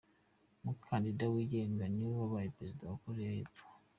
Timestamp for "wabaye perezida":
2.21-2.83